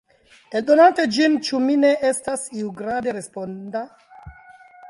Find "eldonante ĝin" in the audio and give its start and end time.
0.59-1.35